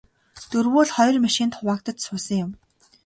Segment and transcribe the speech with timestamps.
[0.51, 2.51] Дөрвүүл хоёр машинд хуваагдаж суусан юм.